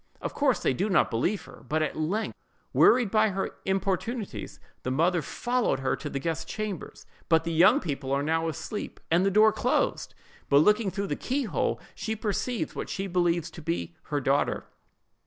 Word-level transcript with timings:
Of 0.19 0.33
course, 0.33 0.61
they 0.63 0.73
do 0.73 0.89
not 0.89 1.11
believe 1.11 1.45
her; 1.45 1.63
but 1.69 1.83
at 1.83 1.95
length, 1.95 2.35
wearied 2.73 3.11
by 3.11 3.29
her 3.29 3.51
importunities, 3.65 4.59
the 4.81 4.89
mother 4.89 5.21
follows 5.21 5.77
her 5.81 5.95
to 5.97 6.09
the 6.09 6.17
guest's 6.17 6.51
chamber; 6.51 6.91
but 7.29 7.43
the 7.43 7.53
young 7.53 7.79
people 7.79 8.11
are 8.11 8.23
now 8.23 8.47
asleep, 8.47 8.99
and 9.11 9.23
the 9.23 9.29
door 9.29 9.51
closed; 9.53 10.15
but 10.49 10.57
looking 10.57 10.89
through 10.89 11.05
the 11.05 11.15
keyhole, 11.15 11.79
she 11.93 12.15
perceives 12.15 12.73
what 12.73 12.89
she 12.89 13.05
believes 13.05 13.51
to 13.51 13.61
be 13.61 13.95
her 14.05 14.19
daughter. 14.19 14.65